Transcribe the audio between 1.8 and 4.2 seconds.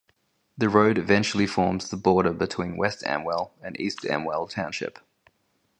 the border between West Amwell and East